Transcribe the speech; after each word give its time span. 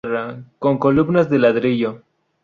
Con 0.57 0.79
columnas 0.79 1.29
de 1.29 1.37
ladrillo. 1.37 2.01